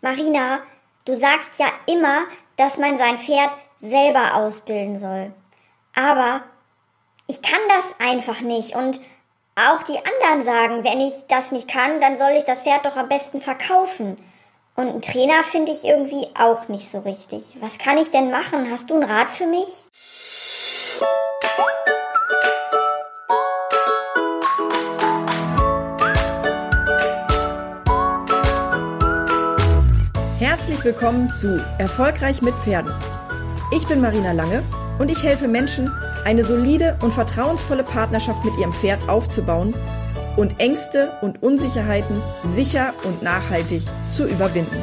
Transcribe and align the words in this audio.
Marina, 0.00 0.60
du 1.04 1.14
sagst 1.14 1.58
ja 1.58 1.66
immer, 1.86 2.24
dass 2.56 2.78
man 2.78 2.96
sein 2.96 3.18
Pferd 3.18 3.50
selber 3.80 4.34
ausbilden 4.34 4.98
soll. 4.98 5.32
Aber 5.94 6.42
ich 7.26 7.42
kann 7.42 7.60
das 7.68 7.94
einfach 7.98 8.40
nicht 8.40 8.74
und 8.74 9.00
auch 9.56 9.82
die 9.82 9.98
anderen 9.98 10.42
sagen, 10.42 10.84
wenn 10.84 11.00
ich 11.00 11.26
das 11.28 11.52
nicht 11.52 11.68
kann, 11.68 12.00
dann 12.00 12.16
soll 12.16 12.30
ich 12.30 12.44
das 12.44 12.62
Pferd 12.62 12.86
doch 12.86 12.96
am 12.96 13.08
besten 13.08 13.40
verkaufen. 13.40 14.16
Und 14.74 14.88
einen 14.88 15.02
Trainer 15.02 15.44
finde 15.44 15.72
ich 15.72 15.84
irgendwie 15.84 16.28
auch 16.38 16.68
nicht 16.68 16.88
so 16.88 17.00
richtig. 17.00 17.54
Was 17.60 17.76
kann 17.76 17.98
ich 17.98 18.10
denn 18.10 18.30
machen? 18.30 18.70
Hast 18.70 18.88
du 18.88 18.94
einen 18.94 19.10
Rat 19.10 19.30
für 19.30 19.46
mich? 19.46 19.86
Herzlich 30.80 30.94
willkommen 30.94 31.30
zu 31.30 31.62
Erfolgreich 31.76 32.40
mit 32.40 32.54
Pferden. 32.54 32.90
Ich 33.76 33.86
bin 33.86 34.00
Marina 34.00 34.32
Lange 34.32 34.62
und 34.98 35.10
ich 35.10 35.22
helfe 35.22 35.46
Menschen, 35.46 35.92
eine 36.24 36.42
solide 36.42 36.96
und 37.02 37.12
vertrauensvolle 37.12 37.84
Partnerschaft 37.84 38.42
mit 38.46 38.56
ihrem 38.56 38.72
Pferd 38.72 39.06
aufzubauen 39.06 39.74
und 40.38 40.58
Ängste 40.58 41.12
und 41.20 41.42
Unsicherheiten 41.42 42.16
sicher 42.54 42.94
und 43.04 43.22
nachhaltig 43.22 43.82
zu 44.10 44.26
überwinden. 44.26 44.82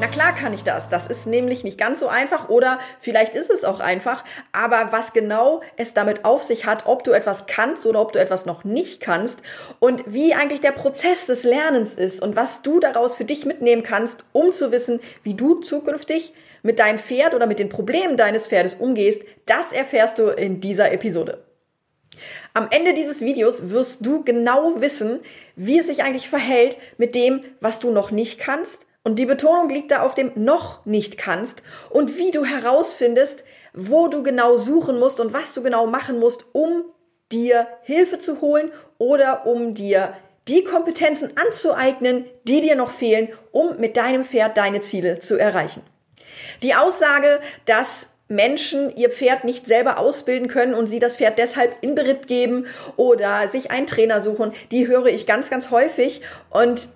Na 0.00 0.06
klar 0.06 0.32
kann 0.32 0.52
ich 0.52 0.62
das. 0.62 0.88
Das 0.88 1.08
ist 1.08 1.26
nämlich 1.26 1.64
nicht 1.64 1.76
ganz 1.76 1.98
so 1.98 2.06
einfach 2.06 2.48
oder 2.48 2.78
vielleicht 3.00 3.34
ist 3.34 3.50
es 3.50 3.64
auch 3.64 3.80
einfach. 3.80 4.22
Aber 4.52 4.92
was 4.92 5.12
genau 5.12 5.60
es 5.76 5.92
damit 5.92 6.24
auf 6.24 6.44
sich 6.44 6.66
hat, 6.66 6.86
ob 6.86 7.02
du 7.02 7.10
etwas 7.10 7.46
kannst 7.46 7.84
oder 7.84 8.00
ob 8.00 8.12
du 8.12 8.20
etwas 8.20 8.46
noch 8.46 8.62
nicht 8.62 9.00
kannst 9.00 9.42
und 9.80 10.04
wie 10.06 10.34
eigentlich 10.34 10.60
der 10.60 10.70
Prozess 10.70 11.26
des 11.26 11.42
Lernens 11.42 11.94
ist 11.94 12.22
und 12.22 12.36
was 12.36 12.62
du 12.62 12.78
daraus 12.78 13.16
für 13.16 13.24
dich 13.24 13.44
mitnehmen 13.44 13.82
kannst, 13.82 14.20
um 14.32 14.52
zu 14.52 14.70
wissen, 14.70 15.00
wie 15.24 15.34
du 15.34 15.56
zukünftig 15.56 16.32
mit 16.62 16.78
deinem 16.78 17.00
Pferd 17.00 17.34
oder 17.34 17.46
mit 17.46 17.58
den 17.58 17.68
Problemen 17.68 18.16
deines 18.16 18.46
Pferdes 18.46 18.74
umgehst, 18.74 19.22
das 19.46 19.72
erfährst 19.72 20.20
du 20.20 20.28
in 20.28 20.60
dieser 20.60 20.92
Episode. 20.92 21.42
Am 22.54 22.68
Ende 22.70 22.94
dieses 22.94 23.20
Videos 23.20 23.70
wirst 23.70 24.06
du 24.06 24.22
genau 24.22 24.80
wissen, 24.80 25.20
wie 25.56 25.78
es 25.78 25.86
sich 25.86 26.02
eigentlich 26.02 26.28
verhält 26.28 26.76
mit 26.98 27.14
dem, 27.14 27.44
was 27.60 27.80
du 27.80 27.90
noch 27.90 28.10
nicht 28.10 28.38
kannst. 28.38 28.87
Und 29.08 29.18
die 29.18 29.24
Betonung 29.24 29.70
liegt 29.70 29.90
da 29.90 30.02
auf 30.02 30.14
dem 30.14 30.32
noch 30.34 30.84
nicht 30.84 31.16
kannst 31.16 31.62
und 31.88 32.18
wie 32.18 32.30
du 32.30 32.44
herausfindest, 32.44 33.42
wo 33.72 34.08
du 34.08 34.22
genau 34.22 34.58
suchen 34.58 34.98
musst 34.98 35.18
und 35.18 35.32
was 35.32 35.54
du 35.54 35.62
genau 35.62 35.86
machen 35.86 36.18
musst, 36.18 36.44
um 36.52 36.84
dir 37.32 37.66
Hilfe 37.84 38.18
zu 38.18 38.42
holen 38.42 38.70
oder 38.98 39.46
um 39.46 39.72
dir 39.72 40.12
die 40.46 40.62
Kompetenzen 40.62 41.30
anzueignen, 41.38 42.26
die 42.44 42.60
dir 42.60 42.76
noch 42.76 42.90
fehlen, 42.90 43.30
um 43.50 43.78
mit 43.78 43.96
deinem 43.96 44.24
Pferd 44.24 44.58
deine 44.58 44.80
Ziele 44.80 45.20
zu 45.20 45.38
erreichen. 45.38 45.82
Die 46.62 46.74
Aussage, 46.74 47.40
dass 47.64 48.10
Menschen 48.28 48.94
ihr 48.94 49.08
Pferd 49.08 49.44
nicht 49.44 49.64
selber 49.64 49.96
ausbilden 49.98 50.48
können 50.48 50.74
und 50.74 50.86
sie 50.86 51.00
das 51.00 51.16
Pferd 51.16 51.38
deshalb 51.38 51.78
in 51.80 51.94
Beritt 51.94 52.26
geben 52.26 52.66
oder 52.98 53.48
sich 53.48 53.70
einen 53.70 53.86
Trainer 53.86 54.20
suchen, 54.20 54.52
die 54.70 54.86
höre 54.86 55.06
ich 55.06 55.26
ganz, 55.26 55.48
ganz 55.48 55.70
häufig. 55.70 56.20
Und 56.50 56.88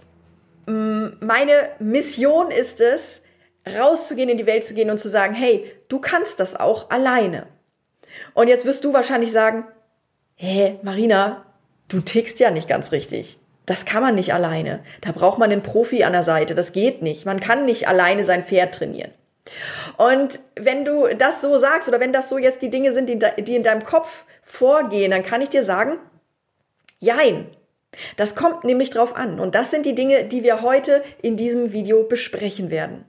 meine 0.66 1.70
Mission 1.78 2.50
ist 2.50 2.80
es, 2.80 3.22
rauszugehen, 3.66 4.28
in 4.28 4.36
die 4.36 4.46
Welt 4.46 4.64
zu 4.64 4.74
gehen 4.74 4.90
und 4.90 4.98
zu 4.98 5.08
sagen, 5.08 5.34
hey, 5.34 5.70
du 5.88 6.00
kannst 6.00 6.40
das 6.40 6.58
auch 6.58 6.90
alleine. 6.90 7.46
Und 8.34 8.48
jetzt 8.48 8.66
wirst 8.66 8.84
du 8.84 8.92
wahrscheinlich 8.92 9.32
sagen, 9.32 9.66
hä, 10.36 10.78
Marina, 10.82 11.44
du 11.88 12.00
tickst 12.00 12.40
ja 12.40 12.50
nicht 12.50 12.68
ganz 12.68 12.92
richtig. 12.92 13.38
Das 13.66 13.84
kann 13.84 14.02
man 14.02 14.16
nicht 14.16 14.34
alleine. 14.34 14.80
Da 15.00 15.12
braucht 15.12 15.38
man 15.38 15.52
einen 15.52 15.62
Profi 15.62 16.02
an 16.02 16.12
der 16.12 16.24
Seite. 16.24 16.54
Das 16.54 16.72
geht 16.72 17.00
nicht. 17.00 17.26
Man 17.26 17.38
kann 17.38 17.64
nicht 17.64 17.86
alleine 17.86 18.24
sein 18.24 18.44
Pferd 18.44 18.74
trainieren. 18.74 19.12
Und 19.96 20.40
wenn 20.56 20.84
du 20.84 21.08
das 21.16 21.40
so 21.40 21.58
sagst 21.58 21.88
oder 21.88 22.00
wenn 22.00 22.12
das 22.12 22.28
so 22.28 22.38
jetzt 22.38 22.62
die 22.62 22.70
Dinge 22.70 22.92
sind, 22.92 23.08
die, 23.08 23.18
die 23.42 23.56
in 23.56 23.62
deinem 23.62 23.84
Kopf 23.84 24.24
vorgehen, 24.42 25.10
dann 25.10 25.22
kann 25.22 25.42
ich 25.42 25.48
dir 25.48 25.62
sagen, 25.62 25.98
jein. 26.98 27.46
Das 28.16 28.34
kommt 28.34 28.64
nämlich 28.64 28.90
drauf 28.90 29.16
an. 29.16 29.40
Und 29.40 29.54
das 29.54 29.70
sind 29.70 29.86
die 29.86 29.94
Dinge, 29.94 30.24
die 30.24 30.42
wir 30.42 30.62
heute 30.62 31.02
in 31.20 31.36
diesem 31.36 31.72
Video 31.72 32.02
besprechen 32.04 32.70
werden. 32.70 33.04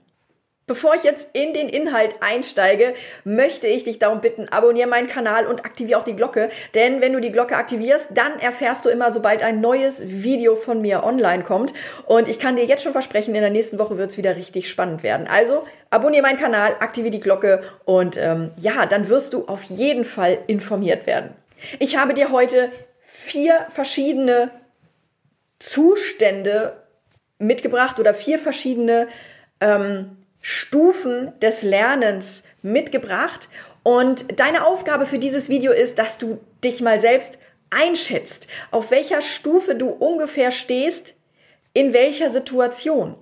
Bevor 0.65 0.95
ich 0.95 1.03
jetzt 1.03 1.27
in 1.33 1.53
den 1.53 1.67
Inhalt 1.67 2.15
einsteige, 2.21 2.93
möchte 3.25 3.67
ich 3.67 3.83
dich 3.83 3.99
darum 3.99 4.21
bitten, 4.21 4.47
abonniere 4.47 4.87
meinen 4.87 5.07
Kanal 5.07 5.45
und 5.45 5.65
aktiviere 5.65 5.99
auch 5.99 6.05
die 6.05 6.15
Glocke. 6.15 6.49
Denn 6.73 7.01
wenn 7.01 7.11
du 7.11 7.19
die 7.19 7.33
Glocke 7.33 7.57
aktivierst, 7.57 8.11
dann 8.13 8.39
erfährst 8.39 8.85
du 8.85 8.89
immer, 8.89 9.11
sobald 9.11 9.43
ein 9.43 9.59
neues 9.59 10.03
Video 10.05 10.55
von 10.55 10.79
mir 10.79 11.03
online 11.03 11.43
kommt. 11.43 11.73
Und 12.05 12.29
ich 12.29 12.39
kann 12.39 12.55
dir 12.55 12.63
jetzt 12.63 12.81
schon 12.81 12.93
versprechen, 12.93 13.35
in 13.35 13.41
der 13.41 13.49
nächsten 13.49 13.77
Woche 13.77 13.97
wird 13.97 14.11
es 14.11 14.17
wieder 14.17 14.37
richtig 14.37 14.69
spannend 14.69 15.03
werden. 15.03 15.27
Also 15.27 15.63
abonniere 15.89 16.23
meinen 16.23 16.39
Kanal, 16.39 16.77
aktiviere 16.79 17.11
die 17.11 17.19
Glocke 17.19 17.61
und 17.83 18.15
ähm, 18.15 18.51
ja, 18.57 18.85
dann 18.85 19.09
wirst 19.09 19.33
du 19.33 19.45
auf 19.47 19.63
jeden 19.63 20.05
Fall 20.05 20.37
informiert 20.47 21.05
werden. 21.07 21.31
Ich 21.79 21.97
habe 21.97 22.13
dir 22.13 22.31
heute 22.31 22.71
vier 23.05 23.67
verschiedene 23.73 24.49
Zustände 25.63 26.83
mitgebracht 27.39 27.97
oder 27.99 28.13
vier 28.13 28.37
verschiedene 28.37 29.07
ähm, 29.61 30.17
Stufen 30.41 31.31
des 31.39 31.63
Lernens 31.63 32.43
mitgebracht. 32.61 33.47
Und 33.81 34.39
deine 34.39 34.65
Aufgabe 34.67 35.05
für 35.05 35.19
dieses 35.19 35.47
Video 35.47 35.71
ist, 35.71 35.99
dass 35.99 36.17
du 36.17 36.41
dich 36.65 36.81
mal 36.81 36.99
selbst 36.99 37.37
einschätzt, 37.69 38.47
auf 38.71 38.91
welcher 38.91 39.21
Stufe 39.21 39.75
du 39.75 39.87
ungefähr 39.87 40.51
stehst, 40.51 41.15
in 41.73 41.93
welcher 41.93 42.29
Situation. 42.29 43.15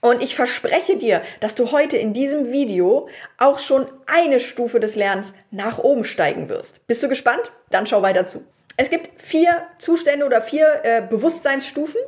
Und 0.00 0.22
ich 0.22 0.36
verspreche 0.36 0.96
dir, 0.96 1.20
dass 1.40 1.54
du 1.54 1.70
heute 1.70 1.98
in 1.98 2.14
diesem 2.14 2.50
Video 2.50 3.10
auch 3.36 3.58
schon 3.58 3.86
eine 4.06 4.40
Stufe 4.40 4.80
des 4.80 4.96
Lernens 4.96 5.34
nach 5.50 5.78
oben 5.78 6.04
steigen 6.04 6.48
wirst. 6.48 6.86
Bist 6.86 7.02
du 7.02 7.08
gespannt? 7.08 7.52
Dann 7.68 7.86
schau 7.86 8.00
weiter 8.00 8.26
zu. 8.26 8.42
Es 8.80 8.90
gibt 8.90 9.20
vier 9.20 9.66
Zustände 9.80 10.24
oder 10.24 10.40
vier 10.40 10.84
äh, 10.84 11.02
Bewusstseinsstufen 11.02 12.00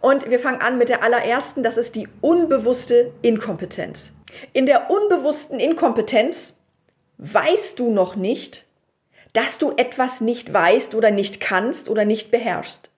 und 0.00 0.30
wir 0.30 0.38
fangen 0.38 0.62
an 0.62 0.78
mit 0.78 0.88
der 0.88 1.02
allerersten, 1.02 1.62
das 1.62 1.76
ist 1.76 1.96
die 1.96 2.08
unbewusste 2.22 3.12
Inkompetenz. 3.20 4.14
In 4.54 4.64
der 4.64 4.90
unbewussten 4.90 5.60
Inkompetenz 5.60 6.56
weißt 7.18 7.78
du 7.78 7.90
noch 7.90 8.16
nicht, 8.16 8.64
dass 9.34 9.58
du 9.58 9.72
etwas 9.76 10.22
nicht 10.22 10.50
weißt 10.50 10.94
oder 10.94 11.10
nicht 11.10 11.40
kannst 11.40 11.90
oder 11.90 12.06
nicht 12.06 12.30
beherrschst. 12.30 12.88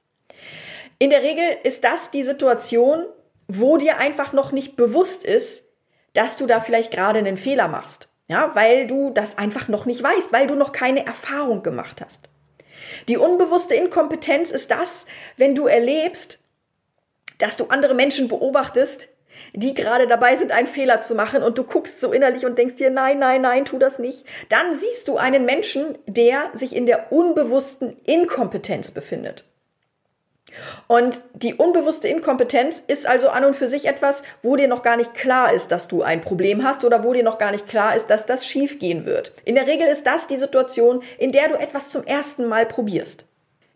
In 1.01 1.11
der 1.11 1.23
Regel 1.23 1.45
ist 1.65 1.83
das 1.83 2.13
die 2.13 2.23
Situation, 2.23 3.07
wo 3.49 3.77
dir 3.77 3.99
einfach 3.99 4.35
noch 4.35 4.53
nicht 4.53 4.77
bewusst 4.77 5.25
ist, 5.25 5.65
dass 6.15 6.37
du 6.37 6.47
da 6.47 6.61
vielleicht 6.61 6.93
gerade 6.93 7.19
einen 7.19 7.37
Fehler 7.37 7.67
machst. 7.67 8.09
Ja, 8.29 8.53
weil 8.55 8.87
du 8.87 9.11
das 9.11 9.37
einfach 9.37 9.67
noch 9.67 9.85
nicht 9.85 10.01
weißt, 10.01 10.33
weil 10.33 10.47
du 10.47 10.55
noch 10.55 10.71
keine 10.71 11.05
Erfahrung 11.05 11.65
gemacht 11.65 12.01
hast. 12.01 12.29
Die 13.09 13.17
unbewusste 13.17 13.75
Inkompetenz 13.75 14.51
ist 14.51 14.71
das, 14.71 15.07
wenn 15.37 15.55
du 15.55 15.67
erlebst, 15.67 16.41
dass 17.39 17.57
du 17.57 17.67
andere 17.67 17.95
Menschen 17.95 18.29
beobachtest, 18.29 19.09
die 19.53 19.75
gerade 19.75 20.07
dabei 20.07 20.37
sind, 20.37 20.53
einen 20.53 20.67
Fehler 20.67 21.01
zu 21.01 21.15
machen 21.15 21.43
und 21.43 21.59
du 21.59 21.65
guckst 21.65 22.01
so 22.01 22.13
innerlich 22.13 22.47
und 22.47 22.59
denkst 22.59 22.77
dir, 22.77 22.91
nein, 22.91 23.19
nein, 23.19 23.43
nein, 23.43 23.65
tu 23.65 23.79
das 23.79 23.99
nicht, 23.99 24.25
dann 24.49 24.75
siehst 24.75 25.09
du 25.09 25.17
einen 25.17 25.45
Menschen, 25.45 25.99
der 26.07 26.51
sich 26.55 26.75
in 26.75 26.87
der 26.87 27.13
unbewussten 27.13 27.97
Inkompetenz 28.05 28.91
befindet. 28.91 29.45
Und 30.87 31.21
die 31.35 31.55
unbewusste 31.55 32.09
Inkompetenz 32.09 32.83
ist 32.87 33.07
also 33.07 33.29
an 33.29 33.45
und 33.45 33.57
für 33.57 33.69
sich 33.69 33.87
etwas, 33.87 34.23
wo 34.43 34.57
dir 34.57 34.69
noch 34.69 34.83
gar 34.83 34.97
nicht 34.97 35.15
klar 35.15 35.53
ist, 35.53 35.73
dass 35.73 35.89
du 35.89 36.03
ein 36.03 36.21
Problem 36.21 36.63
hast 36.63 36.85
oder 36.85 37.03
wo 37.03 37.13
dir 37.13 37.25
noch 37.25 37.39
gar 37.39 37.51
nicht 37.51 37.69
klar 37.69 37.97
ist, 37.97 38.07
dass 38.09 38.27
das 38.27 38.47
schief 38.47 38.79
gehen 38.79 39.05
wird. 39.05 39.33
In 39.45 39.57
der 39.57 39.67
Regel 39.67 39.89
ist 39.89 40.07
das 40.07 40.27
die 40.27 40.39
Situation, 40.39 41.03
in 41.19 41.33
der 41.33 41.49
du 41.49 41.57
etwas 41.57 41.91
zum 41.91 42.05
ersten 42.05 42.47
Mal 42.47 42.67
probierst. 42.67 43.25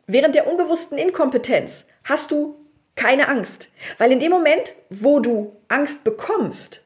Während 0.06 0.34
der 0.34 0.46
unbewussten 0.50 0.98
Inkompetenz 0.98 1.84
hast 2.04 2.30
du 2.30 2.56
keine 2.94 3.28
Angst, 3.28 3.70
weil 3.98 4.12
in 4.12 4.20
dem 4.20 4.30
Moment, 4.30 4.74
wo 4.90 5.20
du 5.20 5.56
Angst 5.68 6.04
bekommst, 6.04 6.84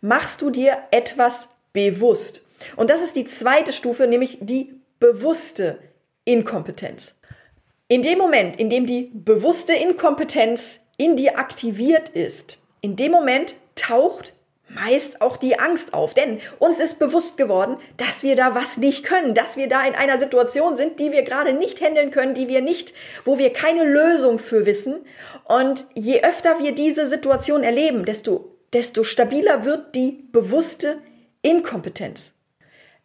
machst 0.00 0.40
du 0.42 0.50
dir 0.50 0.78
etwas 0.90 1.48
bewusst. 1.72 2.46
Und 2.76 2.90
das 2.90 3.02
ist 3.02 3.16
die 3.16 3.26
zweite 3.26 3.72
Stufe, 3.72 4.06
nämlich 4.06 4.38
die 4.40 4.80
bewusste 4.98 5.78
Inkompetenz. 6.24 7.15
In 7.88 8.02
dem 8.02 8.18
Moment, 8.18 8.58
in 8.58 8.68
dem 8.68 8.86
die 8.86 9.10
bewusste 9.14 9.72
Inkompetenz 9.72 10.80
in 10.96 11.16
dir 11.16 11.38
aktiviert 11.38 12.08
ist, 12.08 12.58
in 12.80 12.96
dem 12.96 13.12
Moment 13.12 13.54
taucht 13.76 14.32
meist 14.68 15.22
auch 15.22 15.36
die 15.36 15.58
Angst 15.58 15.94
auf. 15.94 16.14
Denn 16.14 16.40
uns 16.58 16.80
ist 16.80 16.98
bewusst 16.98 17.36
geworden, 17.36 17.76
dass 17.96 18.22
wir 18.22 18.36
da 18.36 18.54
was 18.54 18.76
nicht 18.76 19.04
können, 19.04 19.34
dass 19.34 19.56
wir 19.56 19.68
da 19.68 19.86
in 19.86 19.94
einer 19.94 20.18
Situation 20.18 20.76
sind, 20.76 20.98
die 21.00 21.12
wir 21.12 21.22
gerade 21.22 21.52
nicht 21.52 21.80
handeln 21.80 22.10
können, 22.10 22.34
die 22.34 22.48
wir 22.48 22.60
nicht, 22.60 22.92
wo 23.24 23.38
wir 23.38 23.52
keine 23.52 23.84
Lösung 23.84 24.38
für 24.38 24.66
wissen. 24.66 25.04
Und 25.44 25.86
je 25.94 26.22
öfter 26.22 26.58
wir 26.58 26.72
diese 26.72 27.06
Situation 27.06 27.62
erleben, 27.62 28.04
desto, 28.04 28.56
desto 28.72 29.04
stabiler 29.04 29.64
wird 29.64 29.94
die 29.94 30.28
bewusste 30.32 30.98
Inkompetenz. 31.42 32.34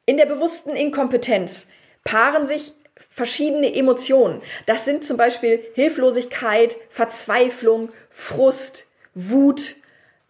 In 0.05 0.17
der 0.17 0.25
bewussten 0.25 0.71
Inkompetenz 0.71 1.67
paaren 2.03 2.47
sich 2.47 2.73
verschiedene 3.09 3.73
Emotionen. 3.73 4.41
Das 4.65 4.85
sind 4.85 5.03
zum 5.03 5.17
Beispiel 5.17 5.63
Hilflosigkeit, 5.73 6.75
Verzweiflung, 6.89 7.91
Frust, 8.09 8.87
Wut, 9.13 9.75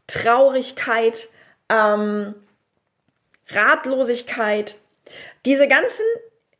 Traurigkeit, 0.08 1.30
ähm, 1.70 2.36
Ratlosigkeit. 3.50 4.78
Diese 5.46 5.68
ganzen 5.68 6.06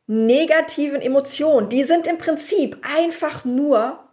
negativen 0.08 1.02
Emotionen, 1.02 1.70
die 1.70 1.84
sind 1.84 2.08
im 2.08 2.18
Prinzip 2.18 2.78
einfach 2.82 3.46
nur 3.46 4.04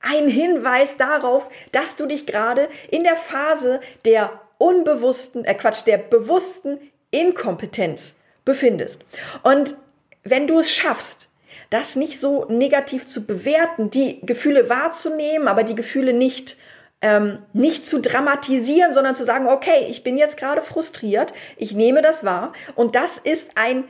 ein 0.00 0.28
Hinweis 0.28 0.96
darauf, 0.96 1.48
dass 1.72 1.96
du 1.96 2.06
dich 2.06 2.26
gerade 2.26 2.68
in 2.90 3.04
der 3.04 3.16
Phase 3.16 3.80
der 4.04 4.40
unbewussten, 4.58 5.44
äh 5.44 5.54
Quatsch, 5.54 5.86
der 5.86 5.98
bewussten 5.98 6.78
Inkompetenz 7.10 8.16
befindest. 8.44 9.04
Und 9.42 9.76
wenn 10.24 10.46
du 10.46 10.58
es 10.58 10.70
schaffst, 10.70 11.30
das 11.70 11.96
nicht 11.96 12.20
so 12.20 12.46
negativ 12.46 13.06
zu 13.06 13.26
bewerten, 13.26 13.90
die 13.90 14.20
Gefühle 14.22 14.68
wahrzunehmen, 14.68 15.48
aber 15.48 15.62
die 15.62 15.76
Gefühle 15.76 16.12
nicht 16.12 16.56
ähm, 17.02 17.38
nicht 17.52 17.86
zu 17.86 18.00
dramatisieren, 18.00 18.92
sondern 18.92 19.16
zu 19.16 19.24
sagen, 19.24 19.48
okay, 19.48 19.86
ich 19.88 20.02
bin 20.02 20.18
jetzt 20.18 20.36
gerade 20.36 20.60
frustriert, 20.62 21.32
ich 21.56 21.74
nehme 21.74 22.02
das 22.02 22.24
wahr 22.24 22.52
und 22.74 22.94
das 22.94 23.16
ist 23.18 23.52
ein 23.54 23.84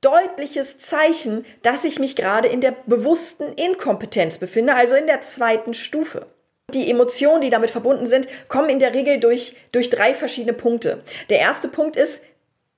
deutliches 0.00 0.78
Zeichen, 0.78 1.46
dass 1.62 1.84
ich 1.84 1.98
mich 1.98 2.14
gerade 2.14 2.48
in 2.48 2.60
der 2.60 2.74
bewussten 2.86 3.52
Inkompetenz 3.52 4.38
befinde, 4.38 4.74
also 4.74 4.94
in 4.94 5.06
der 5.06 5.22
zweiten 5.22 5.74
Stufe. 5.74 6.26
Die 6.72 6.90
Emotionen, 6.90 7.40
die 7.40 7.50
damit 7.50 7.70
verbunden 7.70 8.06
sind, 8.06 8.28
kommen 8.48 8.68
in 8.68 8.78
der 8.78 8.94
Regel 8.94 9.20
durch, 9.20 9.56
durch 9.72 9.90
drei 9.90 10.14
verschiedene 10.14 10.52
Punkte. 10.52 11.02
Der 11.30 11.38
erste 11.38 11.68
Punkt 11.68 11.96
ist, 11.96 12.22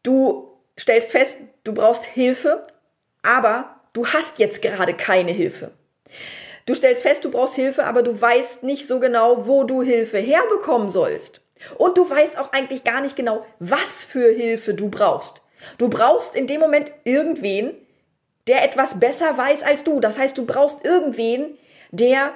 du 0.03 0.47
stellst 0.79 1.13
fest, 1.13 1.39
du 1.65 1.73
brauchst 1.73 2.05
Hilfe, 2.05 2.67
aber 3.27 3.81
du 3.93 4.07
hast 4.07 4.39
jetzt 4.39 4.63
gerade 4.63 4.95
keine 4.95 5.33
Hilfe. 5.33 5.73
Du 6.65 6.75
stellst 6.75 7.03
fest, 7.03 7.25
du 7.25 7.31
brauchst 7.31 7.55
Hilfe, 7.55 7.85
aber 7.85 8.03
du 8.03 8.21
weißt 8.21 8.63
nicht 8.63 8.89
so 8.89 8.99
genau, 8.99 9.47
wo 9.47 9.65
du 9.65 9.83
Hilfe 9.83 10.19
herbekommen 10.19 10.89
sollst. 10.89 11.41
Und 11.79 11.97
du 11.97 12.09
weißt 12.09 12.39
auch 12.39 12.53
eigentlich 12.53 12.85
gar 12.85 13.01
nicht 13.01 13.17
genau, 13.17 13.47
was 13.59 14.05
für 14.05 14.33
Hilfe 14.33 14.75
du 14.75 14.89
brauchst. 14.89 15.43
Du 15.79 15.89
brauchst 15.89 16.37
in 16.37 16.47
dem 16.47 16.61
Moment 16.61 16.93
irgendwen, 17.05 17.75
der 18.47 18.65
etwas 18.65 19.01
besser 19.01 19.37
weiß 19.37 19.63
als 19.63 19.85
du. 19.85 20.01
Das 20.01 20.19
heißt, 20.19 20.37
du 20.37 20.45
brauchst 20.45 20.85
irgendwen, 20.85 21.57
der 21.91 22.33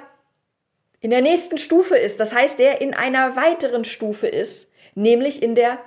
in 0.99 1.11
der 1.11 1.21
nächsten 1.21 1.57
Stufe 1.57 1.95
ist. 1.97 2.19
Das 2.19 2.33
heißt, 2.33 2.59
der 2.59 2.81
in 2.81 2.93
einer 2.93 3.35
weiteren 3.35 3.85
Stufe 3.85 4.27
ist, 4.27 4.69
nämlich 4.95 5.41
in 5.41 5.55
der 5.55 5.79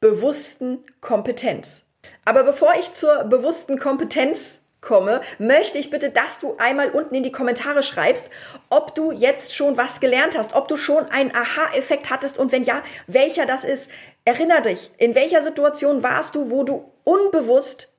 bewussten 0.00 0.84
Kompetenz. 1.00 1.84
Aber 2.24 2.44
bevor 2.44 2.74
ich 2.78 2.92
zur 2.92 3.24
bewussten 3.24 3.78
Kompetenz 3.78 4.60
komme, 4.80 5.20
möchte 5.38 5.78
ich 5.78 5.90
bitte, 5.90 6.10
dass 6.10 6.38
du 6.38 6.56
einmal 6.58 6.90
unten 6.90 7.14
in 7.14 7.22
die 7.22 7.32
Kommentare 7.32 7.82
schreibst, 7.82 8.30
ob 8.70 8.94
du 8.94 9.12
jetzt 9.12 9.54
schon 9.54 9.76
was 9.76 10.00
gelernt 10.00 10.36
hast, 10.36 10.54
ob 10.54 10.68
du 10.68 10.76
schon 10.76 11.06
einen 11.10 11.34
Aha-Effekt 11.34 12.10
hattest 12.10 12.38
und 12.38 12.52
wenn 12.52 12.64
ja, 12.64 12.82
welcher 13.06 13.46
das 13.46 13.64
ist. 13.64 13.90
Erinner 14.24 14.60
dich, 14.60 14.90
in 14.98 15.14
welcher 15.14 15.42
Situation 15.42 16.02
warst 16.02 16.34
du, 16.34 16.50
wo 16.50 16.62
du 16.62 16.90
unbewusst 17.04 17.92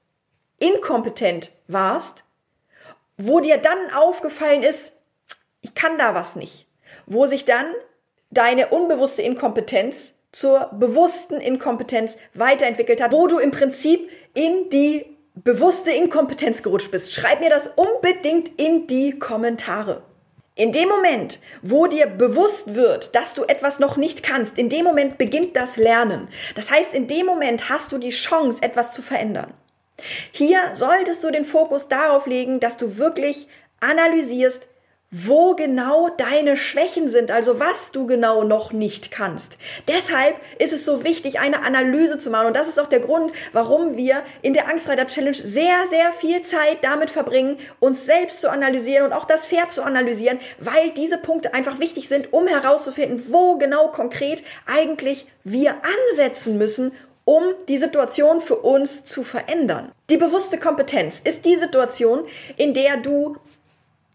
inkompetent 0.59 1.51
warst, 1.67 2.23
wo 3.17 3.39
dir 3.39 3.57
dann 3.57 3.91
aufgefallen 3.95 4.63
ist, 4.63 4.95
ich 5.61 5.75
kann 5.75 5.97
da 5.97 6.15
was 6.15 6.35
nicht, 6.35 6.67
wo 7.05 7.25
sich 7.25 7.45
dann 7.45 7.65
deine 8.29 8.69
unbewusste 8.69 9.21
Inkompetenz 9.21 10.15
zur 10.31 10.69
bewussten 10.73 11.41
Inkompetenz 11.41 12.17
weiterentwickelt 12.33 13.01
hat, 13.01 13.11
wo 13.11 13.27
du 13.27 13.37
im 13.39 13.51
Prinzip 13.51 14.09
in 14.33 14.69
die 14.69 15.05
bewusste 15.35 15.91
Inkompetenz 15.91 16.63
gerutscht 16.63 16.91
bist, 16.91 17.13
schreib 17.13 17.39
mir 17.39 17.49
das 17.49 17.67
unbedingt 17.67 18.49
in 18.59 18.87
die 18.87 19.17
Kommentare. 19.17 20.03
In 20.55 20.71
dem 20.71 20.89
Moment, 20.89 21.39
wo 21.61 21.87
dir 21.87 22.07
bewusst 22.07 22.75
wird, 22.75 23.15
dass 23.15 23.33
du 23.33 23.43
etwas 23.45 23.79
noch 23.79 23.95
nicht 23.95 24.21
kannst, 24.21 24.57
in 24.57 24.67
dem 24.67 24.83
Moment 24.83 25.17
beginnt 25.17 25.55
das 25.55 25.77
Lernen. 25.77 26.27
Das 26.55 26.69
heißt, 26.69 26.93
in 26.93 27.07
dem 27.07 27.25
Moment 27.25 27.69
hast 27.69 27.91
du 27.91 27.97
die 27.97 28.09
Chance, 28.09 28.61
etwas 28.61 28.91
zu 28.91 29.01
verändern. 29.01 29.53
Hier 30.31 30.59
solltest 30.73 31.23
du 31.23 31.31
den 31.31 31.45
Fokus 31.45 31.87
darauf 31.87 32.27
legen, 32.27 32.59
dass 32.59 32.75
du 32.77 32.97
wirklich 32.97 33.47
analysierst, 33.79 34.67
wo 35.11 35.55
genau 35.55 36.07
deine 36.07 36.55
Schwächen 36.55 37.09
sind, 37.09 37.31
also 37.31 37.59
was 37.59 37.91
du 37.91 38.05
genau 38.05 38.45
noch 38.45 38.71
nicht 38.71 39.11
kannst. 39.11 39.57
Deshalb 39.89 40.39
ist 40.57 40.71
es 40.71 40.85
so 40.85 41.03
wichtig, 41.03 41.41
eine 41.41 41.63
Analyse 41.63 42.17
zu 42.17 42.29
machen. 42.29 42.47
Und 42.47 42.55
das 42.55 42.69
ist 42.69 42.79
auch 42.79 42.87
der 42.87 43.01
Grund, 43.01 43.33
warum 43.51 43.97
wir 43.97 44.23
in 44.41 44.53
der 44.53 44.69
Angstreiter 44.69 45.05
Challenge 45.07 45.35
sehr, 45.35 45.75
sehr 45.89 46.13
viel 46.13 46.41
Zeit 46.43 46.77
damit 46.83 47.09
verbringen, 47.09 47.57
uns 47.81 48.05
selbst 48.05 48.39
zu 48.39 48.49
analysieren 48.49 49.05
und 49.05 49.11
auch 49.11 49.25
das 49.25 49.47
Pferd 49.47 49.73
zu 49.73 49.83
analysieren, 49.83 50.39
weil 50.59 50.91
diese 50.91 51.17
Punkte 51.17 51.53
einfach 51.53 51.79
wichtig 51.79 52.07
sind, 52.07 52.31
um 52.31 52.47
herauszufinden, 52.47 53.25
wo 53.27 53.57
genau 53.57 53.89
konkret 53.89 54.43
eigentlich 54.65 55.27
wir 55.43 55.75
ansetzen 56.09 56.57
müssen, 56.57 56.93
um 57.25 57.43
die 57.67 57.77
Situation 57.77 58.39
für 58.39 58.55
uns 58.55 59.03
zu 59.03 59.23
verändern. 59.23 59.91
Die 60.09 60.17
bewusste 60.17 60.57
Kompetenz 60.57 61.19
ist 61.21 61.45
die 61.45 61.57
Situation, 61.57 62.23
in 62.55 62.73
der 62.73 62.97
du 62.97 63.35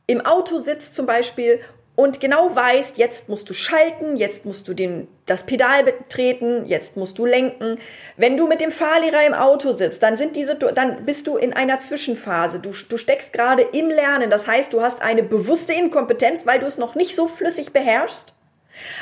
im 0.06 0.20
Auto 0.24 0.58
sitzt 0.58 0.94
zum 0.94 1.06
Beispiel 1.06 1.60
und 1.96 2.20
genau 2.20 2.54
weißt, 2.54 2.98
jetzt 2.98 3.30
musst 3.30 3.48
du 3.48 3.54
schalten, 3.54 4.16
jetzt 4.16 4.44
musst 4.44 4.68
du 4.68 4.74
den, 4.74 5.08
das 5.24 5.44
Pedal 5.44 5.82
betreten, 5.82 6.66
jetzt 6.66 6.98
musst 6.98 7.18
du 7.18 7.24
lenken. 7.24 7.78
Wenn 8.18 8.36
du 8.36 8.46
mit 8.46 8.60
dem 8.60 8.70
Fahrlehrer 8.70 9.26
im 9.26 9.32
Auto 9.32 9.72
sitzt, 9.72 10.02
dann 10.02 10.14
sind 10.14 10.36
diese, 10.36 10.56
dann 10.56 11.06
bist 11.06 11.26
du 11.26 11.38
in 11.38 11.54
einer 11.54 11.80
Zwischenphase. 11.80 12.60
Du, 12.60 12.72
du 12.72 12.98
steckst 12.98 13.32
gerade 13.32 13.62
im 13.62 13.88
Lernen. 13.88 14.28
Das 14.28 14.46
heißt, 14.46 14.74
du 14.74 14.82
hast 14.82 15.00
eine 15.00 15.22
bewusste 15.22 15.72
Inkompetenz, 15.72 16.44
weil 16.46 16.58
du 16.58 16.66
es 16.66 16.76
noch 16.76 16.96
nicht 16.96 17.16
so 17.16 17.28
flüssig 17.28 17.72
beherrschst. 17.72 18.34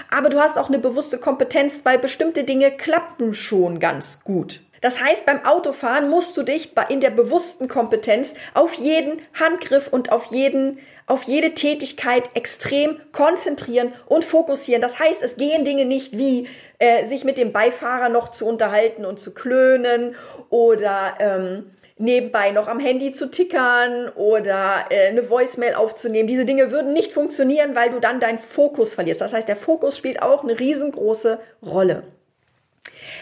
Aber 0.08 0.28
du 0.28 0.38
hast 0.38 0.56
auch 0.56 0.68
eine 0.68 0.78
bewusste 0.78 1.18
Kompetenz, 1.18 1.84
weil 1.84 1.98
bestimmte 1.98 2.44
Dinge 2.44 2.70
klappen 2.70 3.34
schon 3.34 3.80
ganz 3.80 4.20
gut. 4.22 4.60
Das 4.80 5.00
heißt, 5.00 5.26
beim 5.26 5.44
Autofahren 5.46 6.10
musst 6.10 6.36
du 6.36 6.42
dich 6.42 6.74
in 6.90 7.00
der 7.00 7.10
bewussten 7.10 7.68
Kompetenz 7.68 8.34
auf 8.52 8.74
jeden 8.74 9.20
Handgriff 9.32 9.88
und 9.88 10.12
auf 10.12 10.26
jeden 10.26 10.78
auf 11.06 11.24
jede 11.24 11.54
Tätigkeit 11.54 12.30
extrem 12.34 12.98
konzentrieren 13.12 13.92
und 14.06 14.24
fokussieren. 14.24 14.80
Das 14.80 14.98
heißt, 14.98 15.22
es 15.22 15.36
gehen 15.36 15.64
Dinge 15.64 15.84
nicht 15.84 16.16
wie 16.16 16.48
äh, 16.78 17.06
sich 17.06 17.24
mit 17.24 17.38
dem 17.38 17.52
Beifahrer 17.52 18.08
noch 18.08 18.30
zu 18.30 18.46
unterhalten 18.46 19.04
und 19.04 19.20
zu 19.20 19.32
klönen 19.32 20.16
oder 20.48 21.14
ähm, 21.18 21.70
nebenbei 21.98 22.50
noch 22.50 22.68
am 22.68 22.80
Handy 22.80 23.12
zu 23.12 23.30
tickern 23.30 24.08
oder 24.16 24.86
äh, 24.90 25.08
eine 25.08 25.28
Voicemail 25.28 25.74
aufzunehmen. 25.74 26.26
Diese 26.26 26.44
Dinge 26.44 26.70
würden 26.70 26.92
nicht 26.92 27.12
funktionieren, 27.12 27.74
weil 27.74 27.90
du 27.90 28.00
dann 28.00 28.18
deinen 28.18 28.38
Fokus 28.38 28.94
verlierst. 28.94 29.20
Das 29.20 29.32
heißt, 29.32 29.48
der 29.48 29.56
Fokus 29.56 29.98
spielt 29.98 30.22
auch 30.22 30.42
eine 30.42 30.58
riesengroße 30.58 31.38
Rolle. 31.64 32.04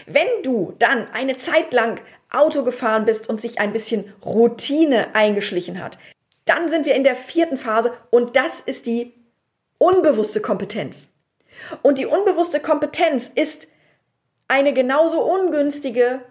Wenn 0.05 0.27
du 0.43 0.73
dann 0.79 1.07
eine 1.13 1.37
Zeit 1.37 1.73
lang 1.73 1.99
Auto 2.31 2.63
gefahren 2.63 3.05
bist 3.05 3.29
und 3.29 3.41
sich 3.41 3.59
ein 3.59 3.73
bisschen 3.73 4.11
Routine 4.25 5.13
eingeschlichen 5.13 5.83
hat, 5.83 5.97
dann 6.45 6.69
sind 6.69 6.85
wir 6.85 6.95
in 6.95 7.03
der 7.03 7.15
vierten 7.15 7.57
Phase 7.57 7.93
und 8.09 8.35
das 8.35 8.59
ist 8.59 8.85
die 8.85 9.13
unbewusste 9.77 10.41
Kompetenz. 10.41 11.13
Und 11.81 11.97
die 11.97 12.05
unbewusste 12.05 12.59
Kompetenz 12.59 13.29
ist 13.33 13.67
eine 14.47 14.73
genauso 14.73 15.23
ungünstige 15.23 16.21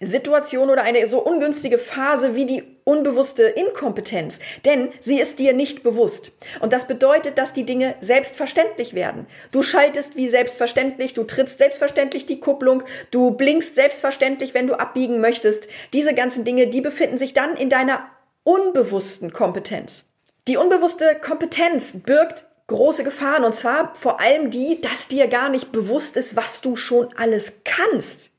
Situation 0.00 0.70
oder 0.70 0.82
eine 0.82 1.06
so 1.08 1.22
ungünstige 1.22 1.78
Phase 1.78 2.36
wie 2.36 2.46
die 2.46 2.62
unbewusste 2.84 3.42
Inkompetenz, 3.42 4.38
denn 4.64 4.90
sie 5.00 5.20
ist 5.20 5.40
dir 5.40 5.52
nicht 5.52 5.82
bewusst. 5.82 6.32
Und 6.60 6.72
das 6.72 6.86
bedeutet, 6.86 7.36
dass 7.36 7.52
die 7.52 7.64
Dinge 7.64 7.96
selbstverständlich 8.00 8.94
werden. 8.94 9.26
Du 9.50 9.60
schaltest 9.60 10.16
wie 10.16 10.28
selbstverständlich, 10.28 11.14
du 11.14 11.24
trittst 11.24 11.58
selbstverständlich 11.58 12.26
die 12.26 12.40
Kupplung, 12.40 12.84
du 13.10 13.32
blinkst 13.32 13.74
selbstverständlich, 13.74 14.54
wenn 14.54 14.68
du 14.68 14.74
abbiegen 14.74 15.20
möchtest. 15.20 15.68
Diese 15.92 16.14
ganzen 16.14 16.44
Dinge, 16.44 16.68
die 16.68 16.80
befinden 16.80 17.18
sich 17.18 17.34
dann 17.34 17.56
in 17.56 17.68
deiner 17.68 18.08
unbewussten 18.48 19.30
Kompetenz. 19.30 20.06
Die 20.48 20.56
unbewusste 20.56 21.14
Kompetenz 21.20 21.92
birgt 21.98 22.46
große 22.66 23.04
Gefahren 23.04 23.44
und 23.44 23.54
zwar 23.54 23.94
vor 23.94 24.20
allem 24.20 24.50
die, 24.50 24.80
dass 24.80 25.06
dir 25.06 25.28
gar 25.28 25.50
nicht 25.50 25.70
bewusst 25.70 26.16
ist, 26.16 26.34
was 26.34 26.62
du 26.62 26.74
schon 26.74 27.10
alles 27.18 27.52
kannst. 27.64 28.30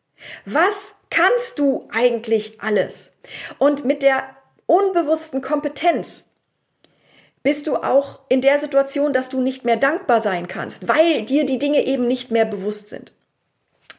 Was 0.46 0.96
kannst 1.12 1.60
du 1.60 1.88
eigentlich 1.92 2.60
alles? 2.60 3.12
Und 3.60 3.86
mit 3.86 4.02
der 4.02 4.24
unbewussten 4.66 5.44
Kompetenz 5.44 6.26
bist 7.44 7.68
du 7.68 7.76
auch 7.76 8.22
in 8.30 8.42
der 8.42 8.58
Situation, 8.58 9.14
dass 9.14 9.30
du 9.30 9.40
nicht 9.42 9.64
mehr 9.64 9.78
dankbar 9.78 10.22
sein 10.22 10.48
kannst, 10.48 10.88
weil 10.88 11.22
dir 11.22 11.46
die 11.46 11.60
Dinge 11.60 11.86
eben 11.86 12.08
nicht 12.08 12.32
mehr 12.32 12.46
bewusst 12.46 12.90
sind. 12.90 13.12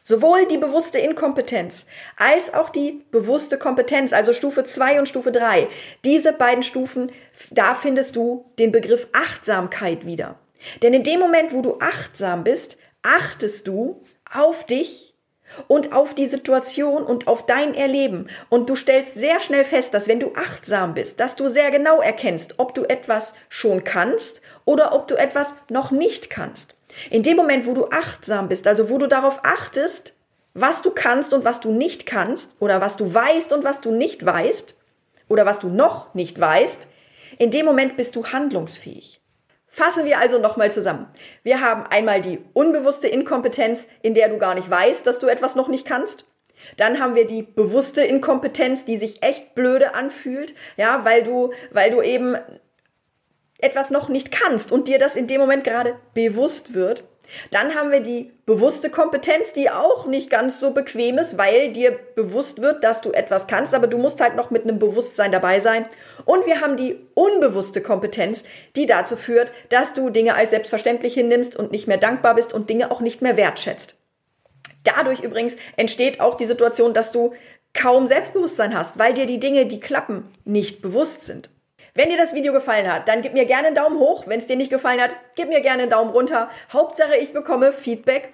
Sowohl 0.03 0.47
die 0.47 0.57
bewusste 0.57 0.99
Inkompetenz 0.99 1.85
als 2.17 2.53
auch 2.53 2.69
die 2.69 3.03
bewusste 3.11 3.57
Kompetenz, 3.57 4.13
also 4.13 4.33
Stufe 4.33 4.63
2 4.63 4.99
und 4.99 5.09
Stufe 5.09 5.31
3. 5.31 5.67
Diese 6.03 6.33
beiden 6.33 6.63
Stufen, 6.63 7.11
da 7.51 7.75
findest 7.75 8.15
du 8.15 8.45
den 8.57 8.71
Begriff 8.71 9.07
Achtsamkeit 9.13 10.05
wieder. 10.05 10.35
Denn 10.81 10.93
in 10.93 11.03
dem 11.03 11.19
Moment, 11.19 11.53
wo 11.53 11.61
du 11.61 11.77
achtsam 11.79 12.43
bist, 12.43 12.77
achtest 13.03 13.67
du 13.67 14.01
auf 14.31 14.65
dich 14.65 15.11
und 15.67 15.93
auf 15.93 16.13
die 16.13 16.27
Situation 16.27 17.03
und 17.03 17.27
auf 17.27 17.45
dein 17.45 17.73
Erleben. 17.73 18.27
Und 18.49 18.69
du 18.69 18.75
stellst 18.75 19.15
sehr 19.15 19.39
schnell 19.39 19.65
fest, 19.65 19.93
dass 19.93 20.07
wenn 20.07 20.19
du 20.19 20.33
achtsam 20.35 20.93
bist, 20.93 21.19
dass 21.19 21.35
du 21.35 21.47
sehr 21.47 21.71
genau 21.71 22.01
erkennst, 22.01 22.55
ob 22.57 22.73
du 22.73 22.83
etwas 22.83 23.33
schon 23.49 23.83
kannst 23.83 24.41
oder 24.65 24.93
ob 24.93 25.07
du 25.07 25.15
etwas 25.15 25.53
noch 25.69 25.91
nicht 25.91 26.29
kannst. 26.29 26.75
In 27.09 27.23
dem 27.23 27.37
Moment, 27.37 27.65
wo 27.65 27.73
du 27.73 27.85
achtsam 27.85 28.47
bist, 28.47 28.67
also 28.67 28.89
wo 28.89 28.97
du 28.97 29.07
darauf 29.07 29.39
achtest, 29.43 30.13
was 30.53 30.81
du 30.81 30.91
kannst 30.91 31.33
und 31.33 31.45
was 31.45 31.59
du 31.59 31.71
nicht 31.71 32.05
kannst 32.05 32.57
oder 32.59 32.81
was 32.81 32.97
du 32.97 33.13
weißt 33.13 33.53
und 33.53 33.63
was 33.63 33.81
du 33.81 33.91
nicht 33.91 34.25
weißt 34.25 34.77
oder 35.29 35.45
was 35.45 35.59
du 35.59 35.69
noch 35.69 36.13
nicht 36.13 36.39
weißt, 36.39 36.87
in 37.37 37.51
dem 37.51 37.65
Moment 37.65 37.95
bist 37.97 38.15
du 38.15 38.25
handlungsfähig. 38.25 39.21
Fassen 39.67 40.03
wir 40.03 40.19
also 40.19 40.37
nochmal 40.37 40.69
zusammen. 40.69 41.07
Wir 41.43 41.61
haben 41.61 41.85
einmal 41.89 42.19
die 42.19 42.39
unbewusste 42.51 43.07
Inkompetenz, 43.07 43.87
in 44.01 44.13
der 44.13 44.27
du 44.27 44.37
gar 44.37 44.53
nicht 44.53 44.69
weißt, 44.69 45.07
dass 45.07 45.19
du 45.19 45.27
etwas 45.27 45.55
noch 45.55 45.69
nicht 45.69 45.87
kannst. 45.87 46.25
Dann 46.75 46.99
haben 46.99 47.15
wir 47.15 47.25
die 47.25 47.41
bewusste 47.41 48.03
Inkompetenz, 48.03 48.83
die 48.83 48.97
sich 48.97 49.23
echt 49.23 49.55
blöde 49.55 49.95
anfühlt, 49.95 50.53
ja, 50.75 51.05
weil 51.05 51.23
du, 51.23 51.51
weil 51.71 51.89
du 51.89 52.01
eben 52.01 52.37
etwas 53.61 53.89
noch 53.89 54.09
nicht 54.09 54.31
kannst 54.31 54.71
und 54.71 54.87
dir 54.87 54.99
das 54.99 55.15
in 55.15 55.27
dem 55.27 55.41
Moment 55.41 55.63
gerade 55.63 55.95
bewusst 56.13 56.73
wird. 56.73 57.03
Dann 57.49 57.75
haben 57.75 57.91
wir 57.91 58.01
die 58.01 58.31
bewusste 58.45 58.89
Kompetenz, 58.89 59.53
die 59.53 59.69
auch 59.69 60.05
nicht 60.05 60.29
ganz 60.29 60.59
so 60.59 60.71
bequem 60.71 61.17
ist, 61.17 61.37
weil 61.37 61.71
dir 61.71 61.97
bewusst 62.15 62.61
wird, 62.61 62.83
dass 62.83 63.01
du 63.01 63.11
etwas 63.11 63.47
kannst, 63.47 63.73
aber 63.73 63.87
du 63.87 63.97
musst 63.97 64.19
halt 64.19 64.35
noch 64.35 64.51
mit 64.51 64.63
einem 64.63 64.79
Bewusstsein 64.79 65.31
dabei 65.31 65.59
sein. 65.59 65.85
Und 66.25 66.45
wir 66.45 66.61
haben 66.61 66.75
die 66.75 66.97
unbewusste 67.13 67.81
Kompetenz, 67.81 68.43
die 68.75 68.85
dazu 68.85 69.15
führt, 69.15 69.53
dass 69.69 69.93
du 69.93 70.09
Dinge 70.09 70.35
als 70.35 70.49
selbstverständlich 70.49 71.13
hinnimmst 71.13 71.55
und 71.55 71.71
nicht 71.71 71.87
mehr 71.87 71.97
dankbar 71.97 72.35
bist 72.35 72.53
und 72.53 72.69
Dinge 72.69 72.91
auch 72.91 73.01
nicht 73.01 73.21
mehr 73.21 73.37
wertschätzt. 73.37 73.95
Dadurch 74.83 75.21
übrigens 75.21 75.57
entsteht 75.77 76.19
auch 76.19 76.35
die 76.35 76.47
Situation, 76.47 76.93
dass 76.93 77.11
du 77.11 77.33
kaum 77.73 78.07
Selbstbewusstsein 78.07 78.75
hast, 78.75 78.99
weil 78.99 79.13
dir 79.13 79.25
die 79.25 79.39
Dinge, 79.39 79.65
die 79.65 79.79
klappen, 79.79 80.29
nicht 80.43 80.81
bewusst 80.81 81.23
sind. 81.23 81.49
Wenn 81.93 82.09
dir 82.09 82.17
das 82.17 82.33
Video 82.33 82.53
gefallen 82.53 82.91
hat, 82.91 83.09
dann 83.09 83.21
gib 83.21 83.33
mir 83.33 83.45
gerne 83.45 83.67
einen 83.67 83.75
Daumen 83.75 83.99
hoch. 83.99 84.23
Wenn 84.25 84.39
es 84.39 84.47
dir 84.47 84.55
nicht 84.55 84.71
gefallen 84.71 85.01
hat, 85.01 85.13
gib 85.35 85.49
mir 85.49 85.59
gerne 85.59 85.83
einen 85.83 85.91
Daumen 85.91 86.11
runter. 86.11 86.49
Hauptsache, 86.71 87.17
ich 87.17 87.33
bekomme 87.33 87.73
Feedback 87.73 88.33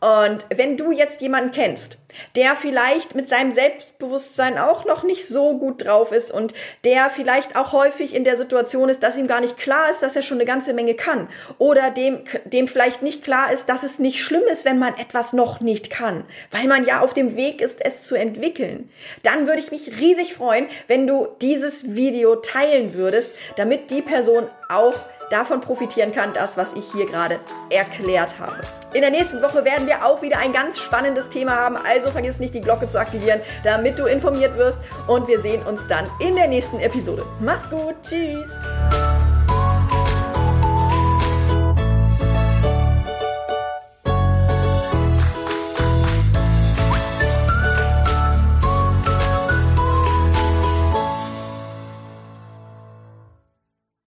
und 0.00 0.46
wenn 0.54 0.78
du 0.78 0.92
jetzt 0.92 1.20
jemanden 1.20 1.52
kennst, 1.52 1.98
der 2.34 2.56
vielleicht 2.56 3.14
mit 3.14 3.28
seinem 3.28 3.52
Selbstbewusstsein 3.52 4.58
auch 4.58 4.86
noch 4.86 5.02
nicht 5.02 5.28
so 5.28 5.58
gut 5.58 5.84
drauf 5.84 6.10
ist 6.12 6.30
und 6.30 6.54
der 6.84 7.10
vielleicht 7.10 7.54
auch 7.54 7.72
häufig 7.72 8.14
in 8.14 8.24
der 8.24 8.38
Situation 8.38 8.88
ist, 8.88 9.02
dass 9.02 9.18
ihm 9.18 9.26
gar 9.26 9.40
nicht 9.40 9.58
klar 9.58 9.90
ist, 9.90 10.02
dass 10.02 10.16
er 10.16 10.22
schon 10.22 10.38
eine 10.38 10.46
ganze 10.46 10.72
Menge 10.72 10.94
kann 10.94 11.28
oder 11.58 11.90
dem, 11.90 12.20
dem 12.46 12.66
vielleicht 12.66 13.02
nicht 13.02 13.22
klar 13.22 13.52
ist, 13.52 13.68
dass 13.68 13.82
es 13.82 13.98
nicht 13.98 14.22
schlimm 14.22 14.42
ist, 14.50 14.64
wenn 14.64 14.78
man 14.78 14.96
etwas 14.96 15.34
noch 15.34 15.60
nicht 15.60 15.90
kann, 15.90 16.24
weil 16.50 16.66
man 16.66 16.84
ja 16.84 17.00
auf 17.00 17.12
dem 17.12 17.36
Weg 17.36 17.60
ist, 17.60 17.84
es 17.84 18.02
zu 18.02 18.14
entwickeln, 18.14 18.90
dann 19.22 19.46
würde 19.46 19.60
ich 19.60 19.70
mich 19.70 20.00
riesig 20.00 20.34
freuen, 20.34 20.66
wenn 20.88 21.06
du 21.06 21.28
dieses 21.42 21.94
Video 21.94 22.36
teilen 22.36 22.94
würdest, 22.94 23.32
damit 23.56 23.90
die 23.90 24.02
Person 24.02 24.48
auch 24.68 24.94
davon 25.30 25.60
profitieren 25.60 26.12
kann, 26.12 26.34
das, 26.34 26.56
was 26.56 26.74
ich 26.74 26.92
hier 26.92 27.06
gerade 27.06 27.40
erklärt 27.70 28.38
habe. 28.38 28.60
In 28.92 29.00
der 29.00 29.10
nächsten 29.10 29.40
Woche 29.40 29.64
werden 29.64 29.86
wir 29.86 30.04
auch 30.04 30.20
wieder 30.20 30.38
ein 30.38 30.52
ganz 30.52 30.78
spannendes 30.78 31.28
Thema 31.28 31.56
haben, 31.56 31.76
also 31.76 32.10
vergiss 32.10 32.38
nicht, 32.38 32.54
die 32.54 32.60
Glocke 32.60 32.88
zu 32.88 32.98
aktivieren, 32.98 33.40
damit 33.64 33.98
du 33.98 34.04
informiert 34.04 34.56
wirst 34.56 34.78
und 35.06 35.28
wir 35.28 35.40
sehen 35.40 35.62
uns 35.64 35.86
dann 35.86 36.06
in 36.20 36.34
der 36.34 36.48
nächsten 36.48 36.80
Episode. 36.80 37.24
Mach's 37.40 37.70
gut, 37.70 37.94
tschüss! 38.02 38.48